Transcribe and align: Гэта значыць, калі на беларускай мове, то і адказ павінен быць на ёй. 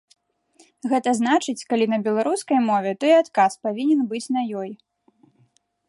Гэта 0.93 1.09
значыць, 1.19 1.63
калі 1.73 1.85
на 1.93 1.99
беларускай 2.07 2.59
мове, 2.71 2.91
то 3.01 3.05
і 3.13 3.15
адказ 3.21 3.51
павінен 3.67 4.01
быць 4.15 4.27
на 4.39 4.49
ёй. 4.65 4.69